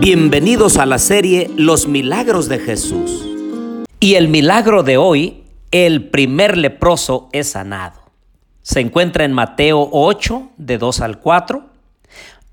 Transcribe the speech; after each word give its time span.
Bienvenidos 0.00 0.76
a 0.76 0.86
la 0.86 0.98
serie 0.98 1.52
Los 1.56 1.86
Milagros 1.86 2.48
de 2.48 2.58
Jesús. 2.58 3.24
Y 4.00 4.14
el 4.14 4.26
milagro 4.26 4.82
de 4.82 4.96
hoy, 4.96 5.44
el 5.70 6.10
primer 6.10 6.58
leproso 6.58 7.28
es 7.30 7.50
sanado. 7.50 8.10
Se 8.62 8.80
encuentra 8.80 9.24
en 9.24 9.34
Mateo 9.34 9.88
8, 9.92 10.50
de 10.56 10.78
2 10.78 11.00
al 11.02 11.20
4, 11.20 11.64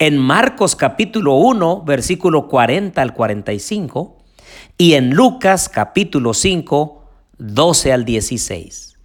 en 0.00 0.18
Marcos 0.18 0.76
capítulo 0.76 1.36
1, 1.36 1.82
versículo 1.86 2.48
40 2.48 3.00
al 3.00 3.14
45, 3.14 4.18
y 4.76 4.94
en 4.94 5.10
Lucas 5.10 5.68
capítulo 5.68 6.34
5, 6.34 7.02
12 7.38 7.92
al 7.92 8.04
16. 8.04 8.98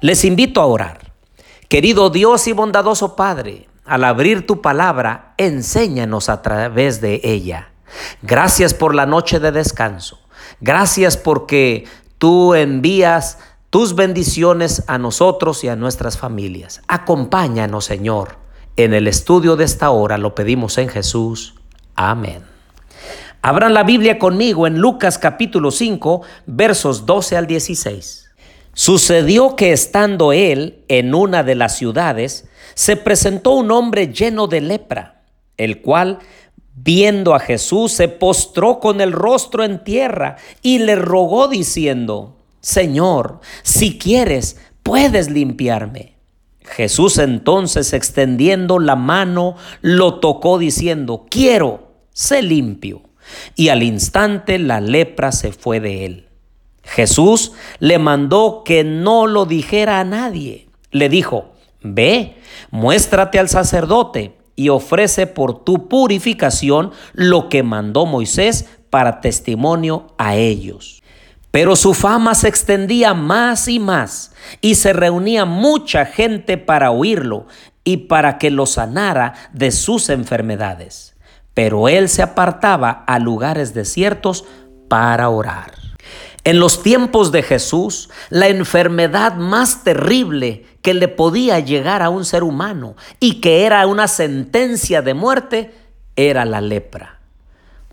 Les 0.00 0.24
invito 0.24 0.60
a 0.60 0.66
orar. 0.66 1.12
Querido 1.68 2.10
Dios 2.10 2.46
y 2.46 2.52
bondadoso 2.52 3.16
Padre, 3.16 3.68
al 3.84 4.04
abrir 4.04 4.46
tu 4.46 4.60
palabra, 4.60 5.34
enséñanos 5.38 6.28
a 6.28 6.42
través 6.42 7.00
de 7.00 7.20
ella. 7.24 7.70
Gracias 8.22 8.74
por 8.74 8.94
la 8.94 9.06
noche 9.06 9.40
de 9.40 9.52
descanso. 9.52 10.20
Gracias 10.60 11.16
porque 11.16 11.86
tú 12.18 12.54
envías 12.54 13.38
tus 13.70 13.94
bendiciones 13.94 14.84
a 14.86 14.98
nosotros 14.98 15.64
y 15.64 15.68
a 15.68 15.76
nuestras 15.76 16.16
familias. 16.16 16.82
Acompáñanos, 16.86 17.84
Señor. 17.84 18.36
En 18.76 18.94
el 18.94 19.06
estudio 19.06 19.56
de 19.56 19.64
esta 19.64 19.90
hora 19.90 20.18
lo 20.18 20.34
pedimos 20.34 20.78
en 20.78 20.88
Jesús. 20.88 21.54
Amén. 21.94 22.53
Abran 23.46 23.74
la 23.74 23.82
Biblia 23.82 24.18
conmigo 24.18 24.66
en 24.66 24.78
Lucas 24.78 25.18
capítulo 25.18 25.70
5, 25.70 26.22
versos 26.46 27.04
12 27.04 27.36
al 27.36 27.46
16. 27.46 28.30
Sucedió 28.72 29.54
que 29.54 29.72
estando 29.72 30.32
él 30.32 30.82
en 30.88 31.14
una 31.14 31.42
de 31.42 31.54
las 31.54 31.76
ciudades, 31.76 32.48
se 32.72 32.96
presentó 32.96 33.50
un 33.50 33.70
hombre 33.70 34.10
lleno 34.10 34.46
de 34.46 34.62
lepra, 34.62 35.24
el 35.58 35.82
cual 35.82 36.20
Viendo 36.74 37.34
a 37.34 37.38
Jesús, 37.38 37.92
se 37.92 38.08
postró 38.08 38.80
con 38.80 39.02
el 39.02 39.12
rostro 39.12 39.62
en 39.62 39.84
tierra 39.84 40.36
y 40.62 40.78
le 40.78 40.96
rogó 40.96 41.46
diciendo, 41.46 42.38
Señor, 42.60 43.40
si 43.62 43.98
quieres, 43.98 44.56
puedes 44.82 45.30
limpiarme. 45.30 46.16
Jesús 46.62 47.18
entonces, 47.18 47.92
extendiendo 47.92 48.78
la 48.78 48.96
mano, 48.96 49.54
lo 49.82 50.18
tocó 50.18 50.58
diciendo, 50.58 51.26
quiero, 51.30 51.92
sé 52.10 52.42
limpio. 52.42 53.02
Y 53.54 53.68
al 53.68 53.82
instante 53.82 54.58
la 54.58 54.80
lepra 54.80 55.32
se 55.32 55.52
fue 55.52 55.80
de 55.80 56.06
él. 56.06 56.28
Jesús 56.82 57.52
le 57.78 57.98
mandó 57.98 58.62
que 58.64 58.84
no 58.84 59.26
lo 59.26 59.46
dijera 59.46 60.00
a 60.00 60.04
nadie. 60.04 60.68
Le 60.90 61.08
dijo, 61.08 61.52
ve, 61.82 62.36
muéstrate 62.70 63.38
al 63.38 63.48
sacerdote 63.48 64.36
y 64.56 64.68
ofrece 64.68 65.26
por 65.26 65.64
tu 65.64 65.88
purificación 65.88 66.92
lo 67.12 67.48
que 67.48 67.62
mandó 67.62 68.06
Moisés 68.06 68.66
para 68.90 69.20
testimonio 69.20 70.08
a 70.18 70.36
ellos. 70.36 71.02
Pero 71.50 71.76
su 71.76 71.94
fama 71.94 72.34
se 72.34 72.48
extendía 72.48 73.14
más 73.14 73.68
y 73.68 73.78
más, 73.78 74.32
y 74.60 74.74
se 74.74 74.92
reunía 74.92 75.44
mucha 75.44 76.04
gente 76.04 76.58
para 76.58 76.90
oírlo 76.90 77.46
y 77.84 77.98
para 78.08 78.38
que 78.38 78.50
lo 78.50 78.66
sanara 78.66 79.34
de 79.52 79.70
sus 79.70 80.08
enfermedades. 80.08 81.13
Pero 81.54 81.88
él 81.88 82.08
se 82.08 82.22
apartaba 82.22 83.04
a 83.06 83.18
lugares 83.18 83.72
desiertos 83.72 84.44
para 84.88 85.28
orar. 85.28 85.72
En 86.44 86.60
los 86.60 86.82
tiempos 86.82 87.32
de 87.32 87.42
Jesús, 87.42 88.10
la 88.28 88.48
enfermedad 88.48 89.36
más 89.36 89.82
terrible 89.82 90.66
que 90.82 90.92
le 90.92 91.08
podía 91.08 91.58
llegar 91.60 92.02
a 92.02 92.10
un 92.10 92.26
ser 92.26 92.42
humano 92.42 92.96
y 93.18 93.40
que 93.40 93.64
era 93.64 93.86
una 93.86 94.08
sentencia 94.08 95.00
de 95.00 95.14
muerte 95.14 95.74
era 96.16 96.44
la 96.44 96.60
lepra. 96.60 97.20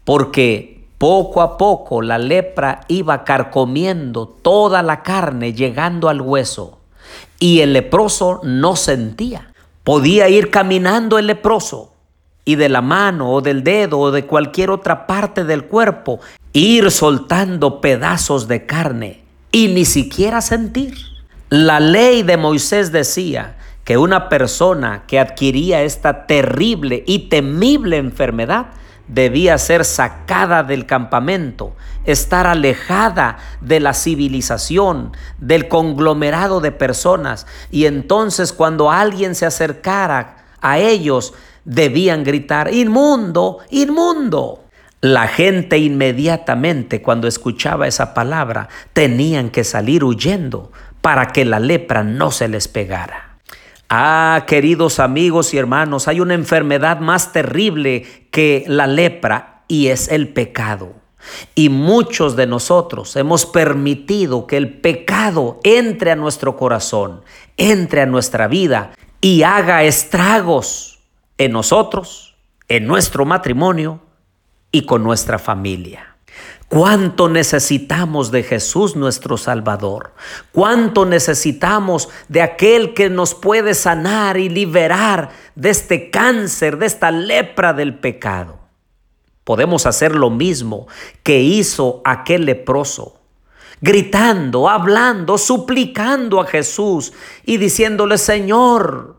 Porque 0.03 0.89
poco 0.97 1.41
a 1.41 1.57
poco 1.57 2.01
la 2.01 2.17
lepra 2.17 2.81
iba 2.89 3.23
carcomiendo 3.23 4.27
toda 4.27 4.83
la 4.83 5.01
carne 5.01 5.53
llegando 5.53 6.09
al 6.09 6.19
hueso 6.19 6.79
y 7.39 7.61
el 7.61 7.71
leproso 7.71 8.41
no 8.43 8.75
sentía. 8.75 9.53
Podía 9.85 10.27
ir 10.27 10.51
caminando 10.51 11.17
el 11.17 11.27
leproso 11.27 11.90
y 12.45 12.55
de 12.55 12.69
la 12.69 12.81
mano 12.81 13.31
o 13.31 13.41
del 13.41 13.63
dedo 13.63 13.99
o 13.99 14.11
de 14.11 14.25
cualquier 14.25 14.71
otra 14.71 15.07
parte 15.07 15.43
del 15.43 15.65
cuerpo 15.65 16.19
ir 16.53 16.91
soltando 16.91 17.81
pedazos 17.81 18.47
de 18.47 18.65
carne 18.65 19.21
y 19.51 19.67
ni 19.67 19.85
siquiera 19.85 20.41
sentir. 20.41 20.95
La 21.49 21.79
ley 21.79 22.23
de 22.23 22.37
Moisés 22.37 22.91
decía 22.91 23.57
que 23.83 23.97
una 23.97 24.29
persona 24.29 25.03
que 25.07 25.19
adquiría 25.19 25.83
esta 25.83 26.25
terrible 26.25 27.03
y 27.05 27.29
temible 27.29 27.97
enfermedad 27.97 28.67
debía 29.07 29.57
ser 29.57 29.83
sacada 29.83 30.63
del 30.63 30.85
campamento, 30.85 31.75
estar 32.05 32.47
alejada 32.47 33.37
de 33.59 33.81
la 33.81 33.93
civilización, 33.93 35.11
del 35.39 35.67
conglomerado 35.67 36.61
de 36.61 36.71
personas, 36.71 37.45
y 37.69 37.85
entonces 37.85 38.53
cuando 38.53 38.89
alguien 38.89 39.35
se 39.35 39.45
acercara 39.45 40.37
a 40.61 40.77
ellos, 40.79 41.33
debían 41.65 42.23
gritar, 42.23 42.73
inmundo, 42.73 43.59
inmundo. 43.69 44.63
La 45.01 45.27
gente 45.27 45.79
inmediatamente 45.79 47.01
cuando 47.01 47.27
escuchaba 47.27 47.87
esa 47.87 48.13
palabra 48.13 48.69
tenían 48.93 49.49
que 49.49 49.63
salir 49.63 50.03
huyendo 50.03 50.71
para 51.01 51.27
que 51.27 51.43
la 51.43 51.59
lepra 51.59 52.03
no 52.03 52.31
se 52.31 52.47
les 52.47 52.67
pegara. 52.67 53.37
Ah, 53.89 54.45
queridos 54.47 54.99
amigos 54.99 55.53
y 55.53 55.57
hermanos, 55.57 56.07
hay 56.07 56.19
una 56.19 56.33
enfermedad 56.33 56.99
más 56.99 57.33
terrible 57.33 58.05
que 58.31 58.63
la 58.67 58.87
lepra 58.87 59.63
y 59.67 59.87
es 59.87 60.07
el 60.07 60.29
pecado. 60.29 60.93
Y 61.55 61.69
muchos 61.69 62.35
de 62.35 62.47
nosotros 62.47 63.15
hemos 63.15 63.45
permitido 63.45 64.47
que 64.47 64.57
el 64.57 64.71
pecado 64.79 65.59
entre 65.63 66.11
a 66.11 66.15
nuestro 66.15 66.57
corazón, 66.57 67.21
entre 67.57 68.01
a 68.01 68.05
nuestra 68.05 68.47
vida 68.47 68.91
y 69.19 69.43
haga 69.43 69.83
estragos 69.83 70.90
en 71.45 71.53
nosotros, 71.53 72.35
en 72.67 72.87
nuestro 72.87 73.25
matrimonio, 73.25 74.01
y 74.71 74.85
con 74.85 75.03
nuestra 75.03 75.39
familia. 75.39 76.15
Cuánto 76.69 77.27
necesitamos 77.27 78.31
de 78.31 78.43
Jesús 78.43 78.95
nuestro 78.95 79.35
Salvador. 79.35 80.13
Cuánto 80.53 81.05
necesitamos 81.05 82.07
de 82.29 82.41
aquel 82.41 82.93
que 82.93 83.09
nos 83.09 83.35
puede 83.35 83.73
sanar 83.73 84.37
y 84.37 84.47
liberar 84.47 85.31
de 85.55 85.69
este 85.69 86.09
cáncer, 86.09 86.77
de 86.77 86.85
esta 86.85 87.11
lepra 87.11 87.73
del 87.73 87.95
pecado. 87.95 88.59
Podemos 89.43 89.85
hacer 89.85 90.15
lo 90.15 90.29
mismo 90.29 90.87
que 91.23 91.41
hizo 91.41 92.01
aquel 92.05 92.45
leproso, 92.45 93.19
gritando, 93.81 94.69
hablando, 94.69 95.37
suplicando 95.37 96.39
a 96.39 96.45
Jesús 96.45 97.11
y 97.43 97.57
diciéndole, 97.57 98.17
Señor, 98.17 99.17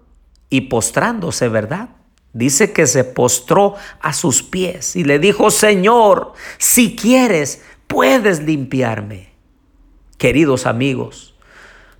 y 0.48 0.62
postrándose, 0.62 1.48
¿verdad? 1.48 1.90
Dice 2.32 2.72
que 2.72 2.86
se 2.86 3.04
postró 3.04 3.74
a 4.00 4.12
sus 4.14 4.42
pies 4.42 4.96
y 4.96 5.04
le 5.04 5.18
dijo, 5.18 5.50
Señor, 5.50 6.32
si 6.56 6.96
quieres, 6.96 7.62
puedes 7.86 8.40
limpiarme. 8.40 9.32
Queridos 10.16 10.64
amigos, 10.64 11.34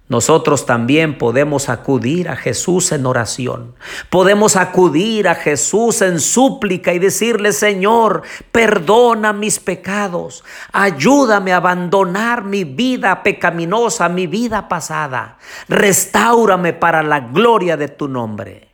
nosotros 0.08 0.64
también 0.64 1.18
podemos 1.18 1.68
acudir 1.68 2.30
a 2.30 2.36
Jesús 2.36 2.92
en 2.92 3.04
oración. 3.04 3.74
Podemos 4.08 4.56
acudir 4.56 5.28
a 5.28 5.34
Jesús 5.34 6.00
en 6.00 6.18
súplica 6.18 6.94
y 6.94 6.98
decirle, 6.98 7.52
Señor, 7.52 8.22
perdona 8.52 9.34
mis 9.34 9.60
pecados. 9.60 10.44
Ayúdame 10.72 11.52
a 11.52 11.56
abandonar 11.56 12.44
mi 12.44 12.64
vida 12.64 13.22
pecaminosa, 13.22 14.08
mi 14.08 14.26
vida 14.26 14.68
pasada. 14.68 15.38
Restáurame 15.68 16.72
para 16.72 17.02
la 17.02 17.20
gloria 17.20 17.76
de 17.76 17.88
tu 17.88 18.08
nombre 18.08 18.71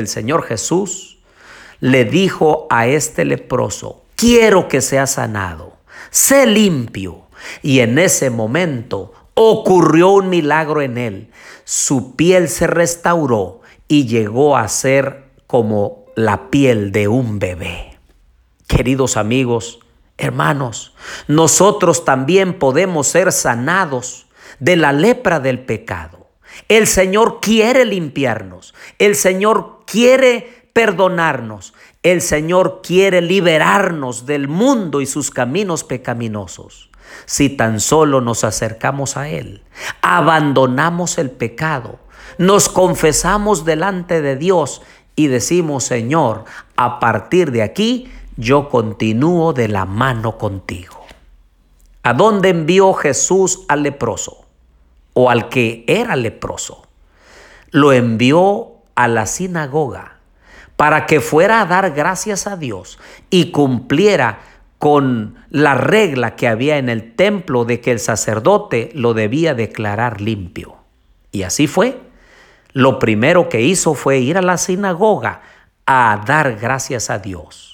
el 0.00 0.08
Señor 0.08 0.42
Jesús 0.42 1.18
le 1.78 2.04
dijo 2.04 2.66
a 2.70 2.86
este 2.86 3.24
leproso, 3.24 4.02
quiero 4.16 4.68
que 4.68 4.80
sea 4.80 5.06
sanado, 5.06 5.76
sé 6.10 6.46
limpio. 6.46 7.22
Y 7.62 7.80
en 7.80 7.98
ese 7.98 8.28
momento 8.28 9.14
ocurrió 9.34 10.10
un 10.10 10.28
milagro 10.28 10.82
en 10.82 10.98
él. 10.98 11.30
Su 11.64 12.16
piel 12.16 12.48
se 12.48 12.66
restauró 12.66 13.60
y 13.88 14.06
llegó 14.06 14.56
a 14.56 14.68
ser 14.68 15.30
como 15.46 16.04
la 16.16 16.50
piel 16.50 16.92
de 16.92 17.08
un 17.08 17.38
bebé. 17.38 17.98
Queridos 18.66 19.16
amigos, 19.16 19.80
hermanos, 20.18 20.94
nosotros 21.26 22.04
también 22.04 22.58
podemos 22.58 23.06
ser 23.08 23.32
sanados 23.32 24.26
de 24.58 24.76
la 24.76 24.92
lepra 24.92 25.40
del 25.40 25.60
pecado. 25.60 26.28
El 26.68 26.86
Señor 26.86 27.40
quiere 27.40 27.84
limpiarnos. 27.84 28.74
El 28.98 29.16
Señor 29.16 29.80
quiere 29.86 30.68
perdonarnos. 30.72 31.74
El 32.02 32.22
Señor 32.22 32.80
quiere 32.82 33.20
liberarnos 33.20 34.26
del 34.26 34.48
mundo 34.48 35.00
y 35.00 35.06
sus 35.06 35.30
caminos 35.30 35.84
pecaminosos. 35.84 36.90
si 37.26 37.48
tan 37.48 37.80
solo 37.80 38.20
nos 38.20 38.44
acercamos 38.44 39.16
a 39.16 39.28
Él, 39.28 39.64
abandonamos 40.00 41.18
el 41.18 41.32
pecado, 41.32 41.98
nos 42.38 42.68
confesamos 42.68 43.64
delante 43.64 44.22
de 44.22 44.36
Dios 44.36 44.80
y 45.16 45.26
decimos, 45.26 45.84
Señor, 45.84 46.44
a 46.76 47.00
partir 47.00 47.50
de 47.50 47.62
aquí 47.62 48.10
yo 48.36 48.68
continúo 48.68 49.52
de 49.52 49.68
la 49.68 49.84
mano 49.84 50.38
contigo. 50.38 51.04
¿A 52.02 52.14
dónde 52.14 52.48
envió 52.48 52.94
Jesús 52.94 53.64
al 53.68 53.82
leproso? 53.82 54.46
O 55.22 55.28
al 55.28 55.50
que 55.50 55.84
era 55.86 56.16
leproso. 56.16 56.88
Lo 57.70 57.92
envió 57.92 58.76
a 58.94 59.06
la 59.06 59.26
sinagoga 59.26 60.16
para 60.76 61.04
que 61.04 61.20
fuera 61.20 61.60
a 61.60 61.66
dar 61.66 61.90
gracias 61.90 62.46
a 62.46 62.56
Dios 62.56 62.98
y 63.28 63.50
cumpliera 63.50 64.38
con 64.78 65.36
la 65.50 65.74
regla 65.74 66.36
que 66.36 66.48
había 66.48 66.78
en 66.78 66.88
el 66.88 67.14
templo 67.16 67.66
de 67.66 67.82
que 67.82 67.92
el 67.92 67.98
sacerdote 67.98 68.88
lo 68.94 69.12
debía 69.12 69.52
declarar 69.52 70.22
limpio. 70.22 70.76
Y 71.32 71.42
así 71.42 71.66
fue. 71.66 72.00
Lo 72.72 72.98
primero 72.98 73.50
que 73.50 73.60
hizo 73.60 73.92
fue 73.92 74.20
ir 74.20 74.38
a 74.38 74.42
la 74.42 74.56
sinagoga 74.56 75.42
a 75.84 76.22
dar 76.26 76.56
gracias 76.56 77.10
a 77.10 77.18
Dios. 77.18 77.69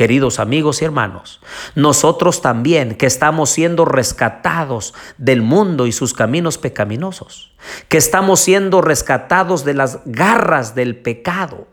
Queridos 0.00 0.40
amigos 0.40 0.80
y 0.80 0.86
hermanos, 0.86 1.40
nosotros 1.74 2.40
también 2.40 2.94
que 2.94 3.04
estamos 3.04 3.50
siendo 3.50 3.84
rescatados 3.84 4.94
del 5.18 5.42
mundo 5.42 5.86
y 5.86 5.92
sus 5.92 6.14
caminos 6.14 6.56
pecaminosos, 6.56 7.52
que 7.90 7.98
estamos 7.98 8.40
siendo 8.40 8.80
rescatados 8.80 9.62
de 9.66 9.74
las 9.74 9.98
garras 10.06 10.74
del 10.74 10.96
pecado, 10.96 11.68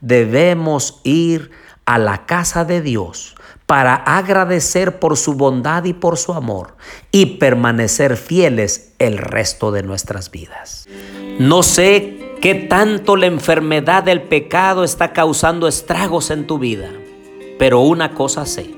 debemos 0.00 1.00
ir 1.02 1.50
a 1.84 1.98
la 1.98 2.24
casa 2.24 2.64
de 2.64 2.82
Dios 2.82 3.34
para 3.66 3.96
agradecer 3.96 5.00
por 5.00 5.16
su 5.16 5.34
bondad 5.34 5.82
y 5.82 5.92
por 5.92 6.18
su 6.18 6.34
amor 6.34 6.76
y 7.10 7.38
permanecer 7.40 8.16
fieles 8.16 8.92
el 9.00 9.18
resto 9.18 9.72
de 9.72 9.82
nuestras 9.82 10.30
vidas. 10.30 10.86
No 11.40 11.64
sé 11.64 12.36
qué 12.40 12.54
tanto 12.54 13.16
la 13.16 13.26
enfermedad 13.26 14.04
del 14.04 14.22
pecado 14.22 14.84
está 14.84 15.12
causando 15.12 15.66
estragos 15.66 16.30
en 16.30 16.46
tu 16.46 16.60
vida, 16.60 16.88
pero 17.62 17.78
una 17.78 18.12
cosa 18.12 18.44
sé, 18.44 18.74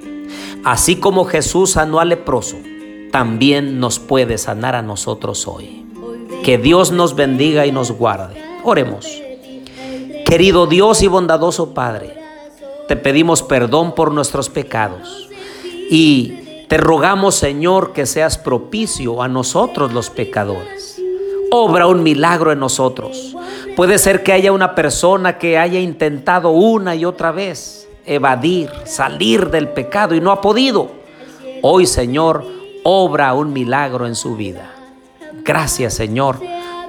así 0.63 0.97
como 0.97 1.25
Jesús 1.25 1.71
sanó 1.71 2.01
al 2.01 2.11
leproso, 2.11 2.59
también 3.11 3.81
nos 3.81 3.99
puede 3.99 4.37
sanar 4.37 4.75
a 4.75 4.83
nosotros 4.83 5.49
hoy. 5.49 5.87
Que 6.45 6.59
Dios 6.59 6.93
nos 6.93 7.17
bendiga 7.17 7.65
y 7.65 7.73
nos 7.73 7.93
guarde. 7.93 8.35
Oremos. 8.63 9.07
Querido 10.27 10.67
Dios 10.67 11.03
y 11.03 11.07
bondadoso 11.07 11.73
Padre, 11.73 12.15
te 12.87 12.97
pedimos 12.97 13.43
perdón 13.43 13.95
por 13.95 14.13
nuestros 14.13 14.51
pecados 14.51 15.31
y 15.89 16.67
te 16.69 16.77
rogamos, 16.77 17.37
Señor, 17.37 17.95
que 17.95 18.05
seas 18.05 18.37
propicio 18.37 19.23
a 19.23 19.29
nosotros 19.29 19.95
los 19.95 20.11
pecadores. 20.11 21.01
Obra 21.51 21.87
un 21.87 22.03
milagro 22.03 22.53
en 22.53 22.59
nosotros. 22.59 23.35
Puede 23.77 23.97
ser 23.97 24.23
que 24.23 24.35
haya 24.35 24.53
una 24.53 24.75
persona 24.75 25.39
que 25.39 25.57
haya 25.57 25.81
intentado 25.81 26.51
una 26.51 26.95
y 26.95 27.07
otra 27.07 27.33
vez 27.33 27.85
evadir, 28.07 28.71
salir 28.85 29.51
del 29.51 29.69
pecado 29.69 30.15
y 30.15 30.21
no 30.21 30.31
ha 30.31 30.41
podido. 30.41 30.91
Hoy, 31.63 31.87
Señor, 31.87 32.45
obra 32.83 33.35
un 33.35 33.53
milagro 33.53 34.07
en 34.07 34.15
su 34.15 34.37
vida. 34.37 34.71
Gracias, 35.45 35.95
Señor, 35.95 36.41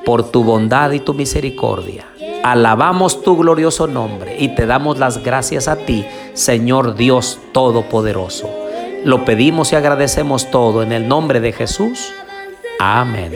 por 0.06 0.32
tu 0.32 0.44
bondad 0.44 0.92
y 0.92 1.00
tu 1.00 1.14
misericordia. 1.14 2.06
Alabamos 2.44 3.24
tu 3.24 3.38
glorioso 3.38 3.88
nombre 3.88 4.38
y 4.40 4.50
te 4.50 4.66
damos 4.66 5.00
las 5.00 5.24
gracias 5.24 5.68
a 5.68 5.78
ti, 5.78 6.06
Señor 6.34 6.96
Dios 6.96 7.40
Todopoderoso. 7.54 8.50
Lo 9.04 9.26
pedimos 9.26 9.72
y 9.72 9.76
agradecemos 9.76 10.52
todo 10.52 10.84
en 10.84 10.92
el 10.92 11.08
nombre 11.08 11.40
de 11.40 11.54
Jesús. 11.54 12.12
Amén. 12.80 13.34